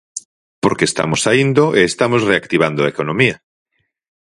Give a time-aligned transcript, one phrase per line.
[0.63, 3.35] Porque estamos saíndo e estamos reactivando a economía.